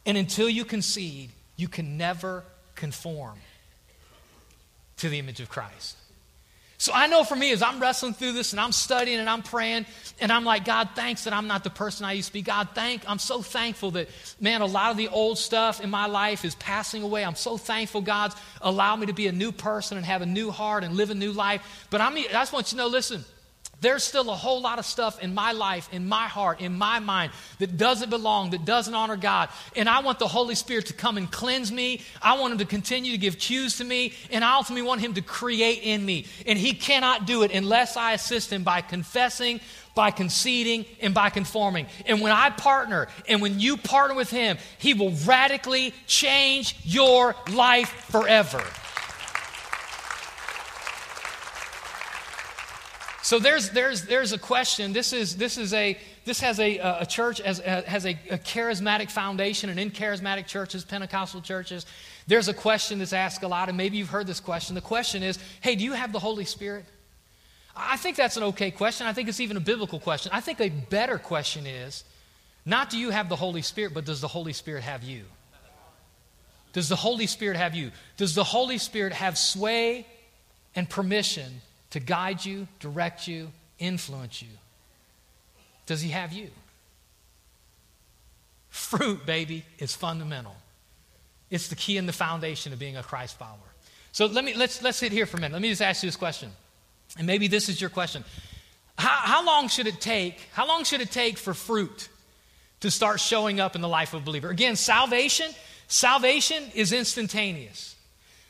[0.06, 3.38] and until you concede, you can never conform
[4.98, 5.96] to the image of Christ.
[6.78, 9.42] So I know for me, as I'm wrestling through this and I'm studying and I'm
[9.42, 9.86] praying,
[10.20, 12.42] and I'm like, God, thanks that I'm not the person I used to be.
[12.42, 14.08] God, thank, I'm so thankful that,
[14.40, 17.24] man, a lot of the old stuff in my life is passing away.
[17.24, 20.50] I'm so thankful God's allowed me to be a new person and have a new
[20.50, 21.86] heart and live a new life.
[21.90, 23.24] But I'm, I just want you to know, listen,
[23.80, 26.98] there's still a whole lot of stuff in my life, in my heart, in my
[26.98, 29.50] mind that doesn't belong, that doesn't honor God.
[29.74, 32.00] And I want the Holy Spirit to come and cleanse me.
[32.22, 34.14] I want Him to continue to give cues to me.
[34.30, 36.26] And I ultimately want Him to create in me.
[36.46, 39.60] And He cannot do it unless I assist Him by confessing,
[39.94, 41.86] by conceding, and by conforming.
[42.06, 47.34] And when I partner, and when you partner with Him, He will radically change your
[47.52, 48.64] life forever.
[53.26, 54.92] So there's, there's, there's a question.
[54.92, 58.38] This, is, this, is a, this has a, a church as, uh, has a, a
[58.38, 61.86] charismatic foundation, and in charismatic churches, Pentecostal churches,
[62.28, 64.76] there's a question that's asked a lot, and maybe you've heard this question.
[64.76, 66.84] The question is hey, do you have the Holy Spirit?
[67.74, 69.08] I think that's an okay question.
[69.08, 70.30] I think it's even a biblical question.
[70.32, 72.04] I think a better question is
[72.64, 75.24] not do you have the Holy Spirit, but does the Holy Spirit have you?
[76.72, 77.90] Does the Holy Spirit have you?
[78.18, 80.06] Does the Holy Spirit have sway
[80.76, 81.60] and permission
[81.90, 84.48] to guide you, direct you, influence you?
[85.86, 86.50] Does he have you?
[88.68, 90.56] Fruit, baby, is fundamental.
[91.50, 93.58] It's the key and the foundation of being a Christ follower.
[94.12, 95.52] So let me let's let's sit here for a minute.
[95.52, 96.50] Let me just ask you this question.
[97.18, 98.24] And maybe this is your question.
[98.98, 100.40] How, how long should it take?
[100.52, 102.08] How long should it take for fruit
[102.80, 104.50] to start showing up in the life of a believer?
[104.50, 105.50] Again, salvation,
[105.88, 107.95] salvation is instantaneous.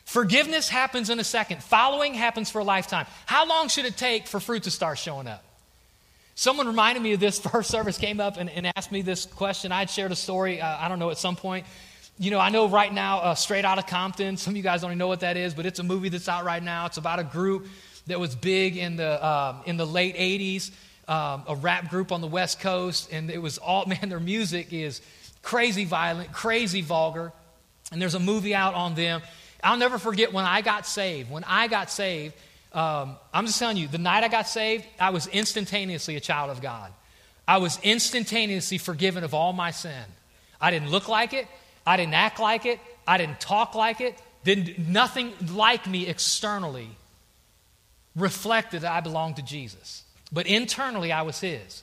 [0.06, 3.06] Forgiveness happens in a second, following happens for a lifetime.
[3.26, 5.42] How long should it take for fruit to start showing up?
[6.36, 9.72] Someone reminded me of this first service, came up and, and asked me this question.
[9.72, 11.66] I'd shared a story, uh, I don't know, at some point.
[12.20, 14.90] You know, I know right now, uh, Straight Outta Compton, some of you guys don't
[14.90, 16.86] even know what that is, but it's a movie that's out right now.
[16.86, 17.66] It's about a group
[18.06, 20.70] that was big in the, um, in the late 80s,
[21.08, 24.72] um, a rap group on the West Coast, and it was all, man, their music
[24.72, 25.00] is
[25.42, 27.32] crazy violent, crazy vulgar.
[27.90, 29.20] And there's a movie out on them.
[29.66, 31.28] I'll never forget when I got saved.
[31.28, 32.34] When I got saved,
[32.72, 36.50] um, I'm just telling you, the night I got saved, I was instantaneously a child
[36.50, 36.92] of God.
[37.48, 40.04] I was instantaneously forgiven of all my sin.
[40.60, 41.48] I didn't look like it.
[41.84, 42.78] I didn't act like it.
[43.08, 44.16] I didn't talk like it.
[44.44, 46.88] Didn't, nothing like me externally
[48.14, 50.04] reflected that I belonged to Jesus.
[50.30, 51.82] But internally, I was His.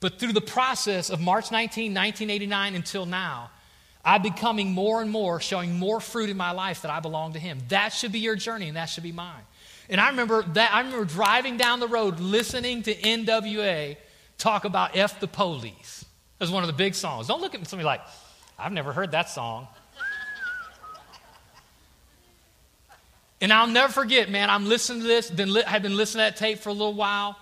[0.00, 3.50] But through the process of March 19, 1989 until now,
[4.04, 7.38] I'm becoming more and more, showing more fruit in my life that I belong to
[7.38, 7.58] Him.
[7.68, 9.42] That should be your journey, and that should be mine.
[9.90, 13.96] And I remember that I remember driving down the road listening to NWA
[14.38, 16.04] talk about F the police.
[16.38, 17.26] It was one of the big songs.
[17.26, 18.00] Don't look at somebody like,
[18.58, 19.68] I've never heard that song.
[23.40, 26.30] and I'll never forget, man, I'm listening to this, been li- have been listening to
[26.30, 27.36] that tape for a little while.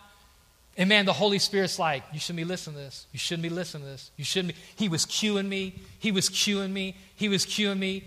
[0.78, 3.08] And man, the Holy Spirit's like, you shouldn't be listening to this.
[3.12, 4.12] You shouldn't be listening to this.
[4.16, 4.60] You shouldn't be.
[4.76, 5.74] He was cueing me.
[5.98, 6.96] He was cueing me.
[7.16, 8.04] He was cueing me.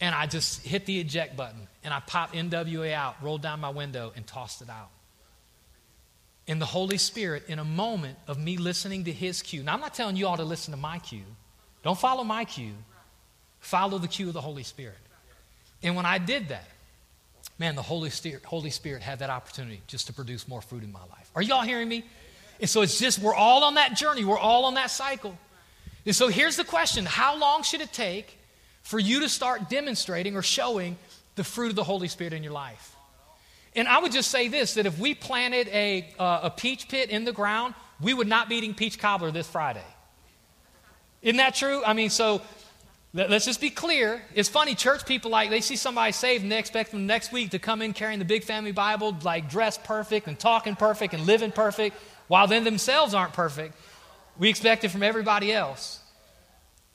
[0.00, 3.70] And I just hit the eject button and I popped NWA out, rolled down my
[3.70, 4.90] window, and tossed it out.
[6.48, 9.80] And the Holy Spirit, in a moment of me listening to his cue, now I'm
[9.80, 11.22] not telling you all to listen to my cue.
[11.84, 12.74] Don't follow my cue,
[13.60, 14.98] follow the cue of the Holy Spirit.
[15.84, 16.66] And when I did that,
[17.62, 20.90] man, the Holy Spirit, Holy Spirit had that opportunity just to produce more fruit in
[20.90, 21.30] my life.
[21.36, 22.04] Are y'all hearing me?
[22.58, 25.38] And so it's just, we're all on that journey, we're all on that cycle.
[26.04, 28.36] And so here's the question How long should it take
[28.82, 30.96] for you to start demonstrating or showing
[31.36, 32.96] the fruit of the Holy Spirit in your life?
[33.76, 37.10] And I would just say this that if we planted a, uh, a peach pit
[37.10, 39.86] in the ground, we would not be eating peach cobbler this Friday.
[41.22, 41.84] Isn't that true?
[41.84, 42.42] I mean, so
[43.14, 44.22] let's just be clear.
[44.34, 47.50] It's funny, church people like, they see somebody saved and they expect them next week
[47.50, 51.26] to come in carrying the big family Bible, like dressed perfect and talking perfect and
[51.26, 51.96] living perfect,
[52.28, 53.74] while then themselves aren't perfect.
[54.38, 56.00] We expect it from everybody else.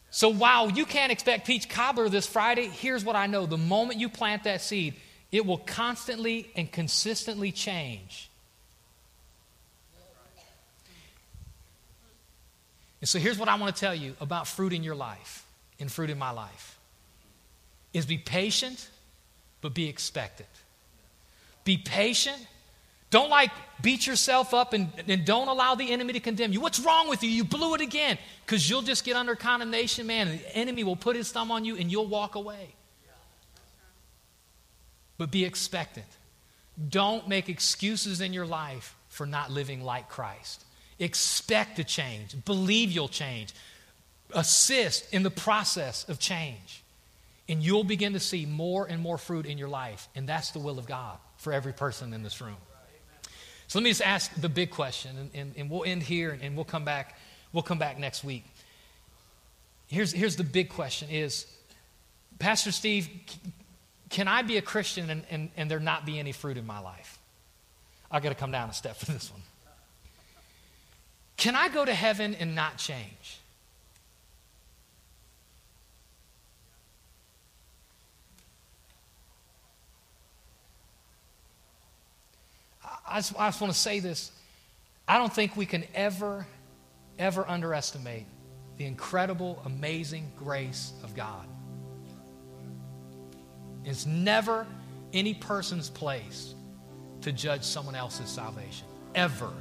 [0.10, 3.46] So while you can't expect peach cobbler this Friday, here's what I know.
[3.46, 4.96] The moment you plant that seed,
[5.32, 8.30] it will constantly and consistently change.
[13.00, 15.47] And so here's what I want to tell you about fruit in your life
[15.80, 16.78] and fruit in my life
[17.94, 18.90] is be patient
[19.62, 20.50] but be expectant.
[21.64, 22.46] Be patient
[23.10, 26.60] don't like beat yourself up and, and don't allow the enemy to condemn you.
[26.60, 27.30] What's wrong with you?
[27.30, 28.18] You blew it again.
[28.46, 31.64] Because you'll just get under condemnation, man, and the enemy will put his thumb on
[31.64, 32.74] you and you'll walk away.
[35.18, 36.06] But be expectant.
[36.90, 40.64] Don't make excuses in your life for not living like Christ.
[41.00, 42.36] Expect to change.
[42.46, 43.54] Believe you'll change.
[44.34, 46.84] Assist in the process of change.
[47.50, 50.10] And you'll begin to see more and more fruit in your life.
[50.16, 52.58] And that's the will of God for every person in this room.
[53.68, 56.56] So let me just ask the big question, and, and, and we'll end here and
[56.56, 57.18] we'll come back,
[57.52, 58.46] we'll come back next week.
[59.88, 61.46] Here's, here's the big question is,
[62.40, 63.10] Pastor Steve,
[64.10, 66.80] can I be a Christian and, and, and there not be any fruit in my
[66.80, 67.20] life?
[68.10, 69.42] I've got to come down a step for this one.
[71.36, 73.40] Can I go to heaven and not change?
[83.08, 84.32] I just, I just want to say this.
[85.08, 86.46] I don't think we can ever,
[87.18, 88.26] ever underestimate
[88.78, 91.48] the incredible, amazing grace of God.
[93.86, 94.68] It's never
[95.14, 96.54] any person's place
[97.22, 99.52] to judge someone else's salvation, ever.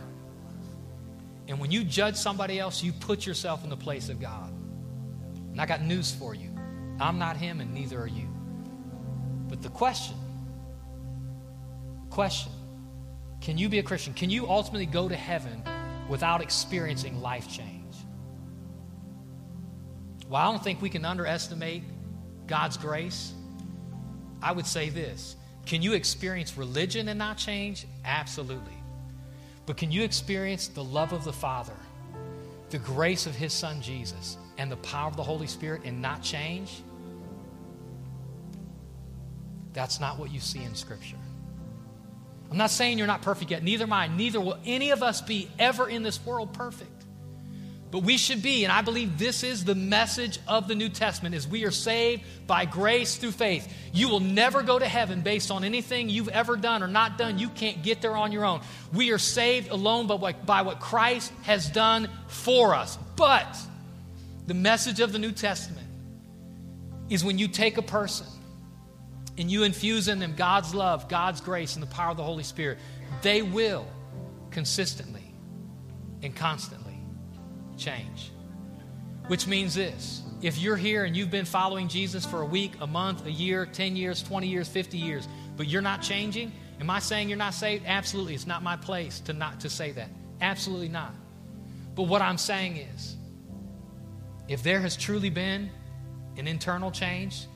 [1.49, 4.53] And when you judge somebody else, you put yourself in the place of God.
[5.53, 6.51] And I got news for you
[6.99, 8.29] I'm not him, and neither are you.
[9.49, 10.17] But the question,
[12.11, 12.53] question,
[13.47, 14.13] can you be a Christian?
[14.13, 15.63] Can you ultimately go to heaven
[16.09, 17.95] without experiencing life change?
[20.29, 21.85] Well, I don't think we can underestimate
[22.49, 23.35] God's grace.
[24.43, 27.87] I would say this Can you experience religion and not change?
[28.05, 28.83] Absolutely.
[29.65, 31.77] But can you experience the love of the Father,
[32.71, 36.21] the grace of His Son Jesus, and the power of the Holy Spirit and not
[36.21, 36.83] change?
[39.73, 41.15] That's not what you see in Scripture.
[42.51, 43.63] I'm not saying you're not perfect yet.
[43.63, 44.07] Neither am I.
[44.07, 46.91] Neither will any of us be ever in this world perfect.
[47.91, 51.35] But we should be, and I believe this is the message of the New Testament,
[51.35, 53.73] is we are saved by grace through faith.
[53.93, 57.39] You will never go to heaven based on anything you've ever done or not done.
[57.39, 58.61] You can't get there on your own.
[58.93, 62.99] We are saved alone by what, by what Christ has done for us.
[63.15, 63.57] But
[64.47, 65.87] the message of the New Testament
[67.09, 68.27] is when you take a person
[69.39, 72.43] and you infuse in them God's love, God's grace, and the power of the Holy
[72.43, 72.79] Spirit,
[73.23, 73.87] they will
[74.51, 75.35] consistently
[76.23, 76.99] and constantly
[77.77, 78.33] change.
[79.29, 82.87] Which means this if you're here and you've been following Jesus for a week, a
[82.87, 86.99] month, a year, 10 years, 20 years, 50 years, but you're not changing, am I
[86.99, 87.85] saying you're not saved?
[87.87, 88.35] Absolutely.
[88.35, 90.11] It's not my place to not to say that.
[90.41, 91.15] Absolutely not.
[91.95, 93.17] But what I'm saying is
[94.49, 95.71] if there has truly been
[96.37, 97.47] an internal change,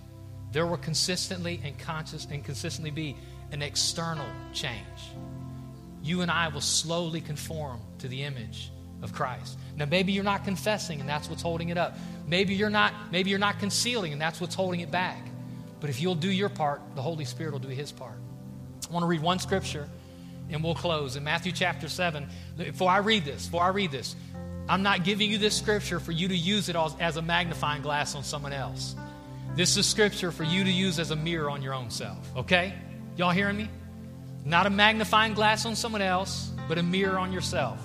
[0.53, 3.17] there will consistently and conscious and consistently be
[3.53, 4.75] an external change.
[6.03, 9.59] You and I will slowly conform to the image of Christ.
[9.77, 11.97] Now maybe you're not confessing and that's what's holding it up.
[12.27, 15.27] Maybe you're not maybe you're not concealing and that's what's holding it back.
[15.81, 18.17] But if you'll do your part, the Holy Spirit will do his part.
[18.89, 19.89] I want to read one scripture
[20.51, 21.17] and we'll close.
[21.17, 24.17] In Matthew chapter 7, before I read this, before I read this,
[24.69, 28.15] I'm not giving you this scripture for you to use it as a magnifying glass
[28.15, 28.95] on someone else.
[29.57, 32.73] This is scripture for you to use as a mirror on your own self, okay?
[33.17, 33.69] Y'all hearing me?
[34.45, 37.79] Not a magnifying glass on someone else, but a mirror on yourself.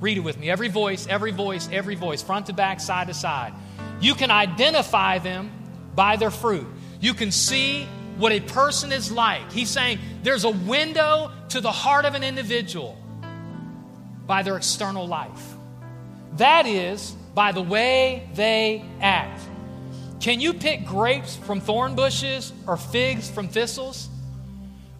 [0.00, 0.50] Read it with me.
[0.50, 3.52] Every voice, every voice, every voice, front to back, side to side.
[4.00, 5.50] You can identify them
[5.94, 6.66] by their fruit.
[7.00, 7.84] You can see
[8.16, 9.50] what a person is like.
[9.50, 12.96] He's saying there's a window to the heart of an individual
[14.26, 15.54] by their external life.
[16.36, 19.40] That is by the way they act.
[20.20, 24.08] Can you pick grapes from thorn bushes or figs from thistles?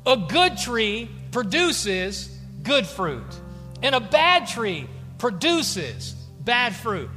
[0.07, 3.27] A good tree produces good fruit,
[3.83, 4.87] and a bad tree
[5.19, 7.11] produces bad fruit.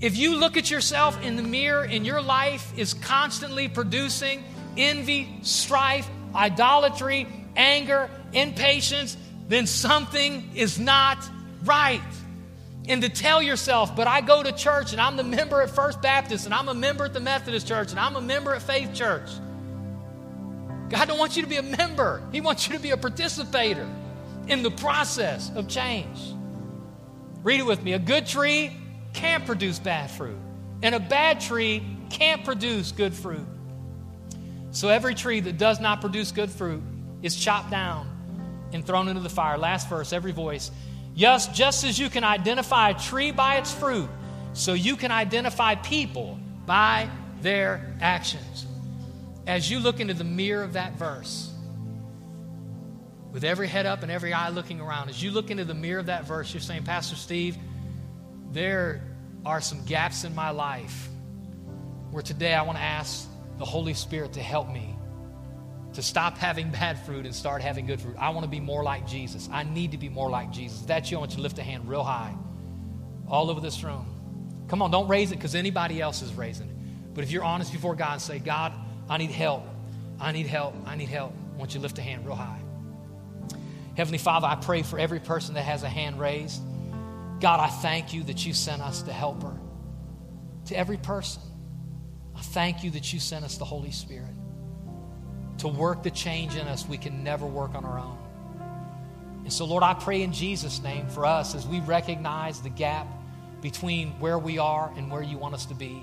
[0.00, 4.44] If you look at yourself in the mirror and your life is constantly producing
[4.76, 7.26] envy, strife, idolatry,
[7.56, 9.16] anger, impatience,
[9.48, 11.18] then something is not
[11.64, 12.00] right.
[12.88, 16.00] And to tell yourself, but I go to church and I'm the member at First
[16.00, 18.94] Baptist and I'm a member at the Methodist Church and I'm a member at Faith
[18.94, 19.28] Church.
[20.88, 22.22] God don't want you to be a member.
[22.30, 23.88] He wants you to be a participator
[24.46, 26.18] in the process of change.
[27.42, 27.94] Read it with me.
[27.94, 28.76] A good tree
[29.12, 30.38] can't produce bad fruit,
[30.82, 33.46] and a bad tree can't produce good fruit.
[34.70, 36.82] So every tree that does not produce good fruit
[37.22, 38.08] is chopped down
[38.72, 39.58] and thrown into the fire.
[39.58, 40.70] Last verse, every voice.
[41.16, 44.08] Yes, just as you can identify a tree by its fruit,
[44.52, 47.08] so you can identify people by
[47.40, 48.66] their actions.
[49.46, 51.50] As you look into the mirror of that verse,
[53.32, 56.00] with every head up and every eye looking around, as you look into the mirror
[56.00, 57.56] of that verse, you're saying, Pastor Steve,
[58.52, 59.02] there
[59.46, 61.08] are some gaps in my life
[62.10, 64.95] where today I want to ask the Holy Spirit to help me
[65.96, 68.16] to stop having bad fruit and start having good fruit.
[68.18, 69.48] I want to be more like Jesus.
[69.50, 70.80] I need to be more like Jesus.
[70.82, 72.34] That's you, I want you to lift a hand real high
[73.26, 74.66] all over this room.
[74.68, 77.14] Come on, don't raise it because anybody else is raising it.
[77.14, 78.74] But if you're honest before God and say, God,
[79.08, 79.62] I need help.
[80.20, 80.74] I need help.
[80.84, 81.32] I need help.
[81.54, 82.60] I want you to lift a hand real high.
[83.96, 86.60] Heavenly Father, I pray for every person that has a hand raised.
[87.40, 89.56] God, I thank you that you sent us the helper.
[90.66, 91.40] To every person,
[92.36, 94.35] I thank you that you sent us the Holy Spirit
[95.66, 98.18] to work the change in us we can never work on our own.
[99.42, 103.06] And so, Lord, I pray in Jesus' name for us as we recognize the gap
[103.60, 106.02] between where we are and where you want us to be.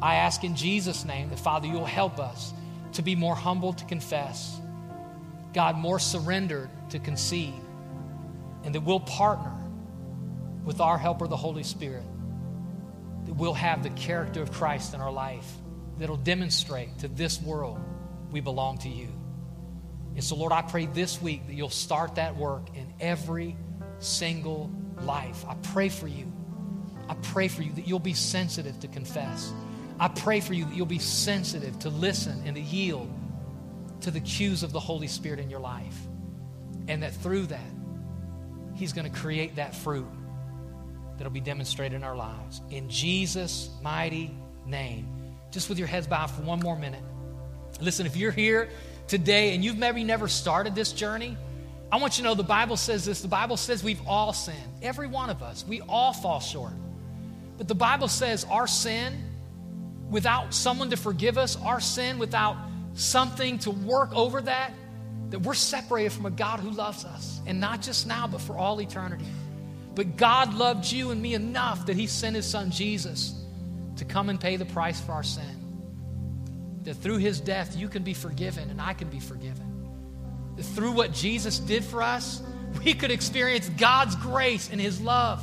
[0.00, 2.52] I ask in Jesus' name that, Father, you'll help us
[2.92, 4.58] to be more humble to confess,
[5.52, 7.54] God, more surrendered to concede,
[8.64, 9.54] and that we'll partner
[10.64, 12.04] with our helper, the Holy Spirit,
[13.26, 15.50] that we'll have the character of Christ in our life
[15.98, 17.78] that'll demonstrate to this world
[18.34, 19.08] we belong to you.
[20.16, 23.56] And so, Lord, I pray this week that you'll start that work in every
[24.00, 24.72] single
[25.02, 25.44] life.
[25.48, 26.32] I pray for you.
[27.08, 29.52] I pray for you that you'll be sensitive to confess.
[30.00, 33.08] I pray for you that you'll be sensitive to listen and to yield
[34.00, 35.96] to the cues of the Holy Spirit in your life.
[36.88, 37.60] And that through that,
[38.74, 40.08] He's going to create that fruit
[41.16, 42.62] that'll be demonstrated in our lives.
[42.70, 45.36] In Jesus' mighty name.
[45.52, 47.04] Just with your heads bowed for one more minute.
[47.80, 48.68] Listen, if you're here
[49.08, 51.36] today and you've maybe never started this journey,
[51.90, 53.20] I want you to know the Bible says this.
[53.20, 54.58] The Bible says we've all sinned.
[54.82, 55.64] Every one of us.
[55.66, 56.72] We all fall short.
[57.58, 59.14] But the Bible says our sin,
[60.10, 62.56] without someone to forgive us, our sin without
[62.94, 64.72] something to work over that,
[65.30, 67.40] that we're separated from a God who loves us.
[67.46, 69.26] And not just now, but for all eternity.
[69.94, 73.40] But God loved you and me enough that He sent His Son Jesus
[73.96, 75.63] to come and pay the price for our sin
[76.84, 79.88] that through his death you can be forgiven and I can be forgiven.
[80.56, 82.42] That through what Jesus did for us,
[82.84, 85.42] we could experience God's grace and his love.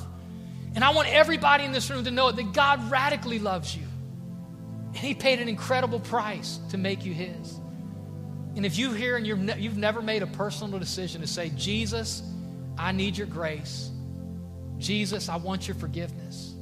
[0.74, 3.84] And I want everybody in this room to know that God radically loves you.
[4.88, 7.60] And he paid an incredible price to make you his.
[8.56, 11.50] And if you're here and you've, ne- you've never made a personal decision to say,
[11.56, 12.22] Jesus,
[12.78, 13.90] I need your grace.
[14.78, 16.54] Jesus, I want your forgiveness.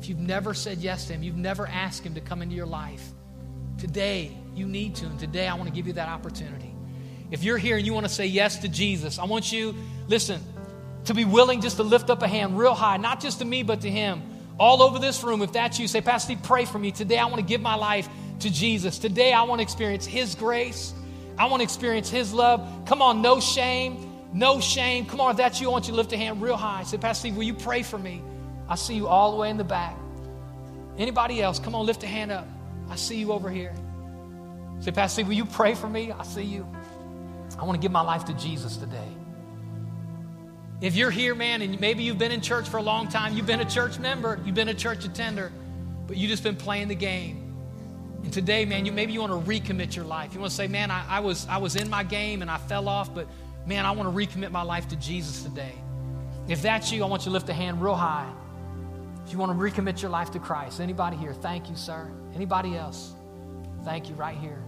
[0.00, 2.66] If you've never said yes to him, you've never asked him to come into your
[2.66, 3.02] life,
[3.78, 6.74] Today, you need to, and today I want to give you that opportunity.
[7.30, 9.74] If you're here and you want to say yes to Jesus, I want you,
[10.08, 10.40] listen,
[11.04, 13.62] to be willing just to lift up a hand real high, not just to me,
[13.62, 14.22] but to Him.
[14.58, 16.90] All over this room, if that's you, say, Pastor Steve, pray for me.
[16.90, 18.08] Today I want to give my life
[18.40, 18.98] to Jesus.
[18.98, 20.92] Today I want to experience His grace.
[21.38, 22.68] I want to experience His love.
[22.86, 25.06] Come on, no shame, no shame.
[25.06, 26.82] Come on, if that's you, I want you to lift a hand real high.
[26.82, 28.22] Say, Pastor Steve, will you pray for me?
[28.68, 29.96] I see you all the way in the back.
[30.96, 31.60] Anybody else?
[31.60, 32.48] Come on, lift a hand up.
[32.90, 33.74] I see you over here.
[34.80, 36.12] Say, Pastor, will you pray for me?
[36.12, 36.66] I see you.
[37.58, 39.08] I want to give my life to Jesus today.
[40.80, 43.46] If you're here, man, and maybe you've been in church for a long time, you've
[43.46, 45.50] been a church member, you've been a church attender,
[46.06, 47.56] but you've just been playing the game.
[48.22, 50.34] And today, man, you maybe you want to recommit your life.
[50.34, 52.58] You want to say, man, I, I was I was in my game and I
[52.58, 53.28] fell off, but
[53.66, 55.74] man, I want to recommit my life to Jesus today.
[56.48, 58.30] If that's you, I want you to lift a hand real high.
[59.28, 62.10] If you want to recommit your life to Christ, anybody here, thank you, sir.
[62.34, 63.12] Anybody else?
[63.84, 64.58] Thank you, right here.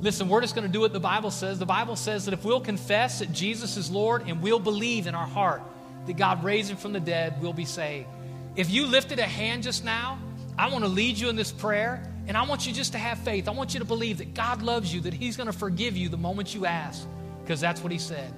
[0.00, 1.60] Listen, we're just going to do what the Bible says.
[1.60, 5.14] The Bible says that if we'll confess that Jesus is Lord and we'll believe in
[5.14, 5.62] our heart
[6.08, 8.08] that God raised him from the dead, we'll be saved.
[8.56, 10.18] If you lifted a hand just now,
[10.58, 13.18] I want to lead you in this prayer, and I want you just to have
[13.18, 13.46] faith.
[13.46, 16.08] I want you to believe that God loves you, that He's going to forgive you
[16.08, 17.06] the moment you ask,
[17.40, 18.34] because that's what He said.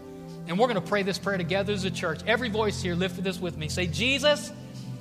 [0.46, 2.20] And we're going to pray this prayer together as a church.
[2.26, 3.68] Every voice here, lift this with me.
[3.68, 4.52] Say, Jesus,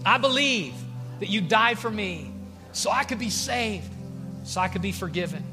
[0.05, 0.73] I believe
[1.19, 2.31] that you died for me
[2.71, 3.89] so I could be saved,
[4.43, 5.43] so I could be forgiven.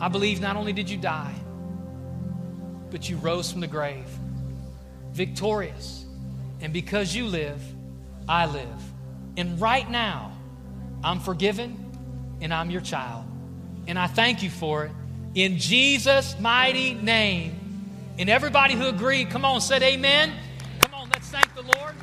[0.00, 1.34] I believe not only did you die,
[2.90, 4.06] but you rose from the grave,
[5.12, 6.04] victorious.
[6.60, 7.60] And because you live,
[8.28, 8.66] I live.
[9.36, 10.32] And right now,
[11.04, 13.24] I'm forgiven and I'm your child.
[13.86, 14.92] And I thank you for it.
[15.34, 17.65] In Jesus' mighty name.
[18.18, 20.32] And everybody who agreed, come on, said amen.
[20.80, 21.94] Come on, let's thank the Lord.